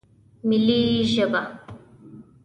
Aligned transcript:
ملي 0.47 0.81
ژبه 1.13 1.41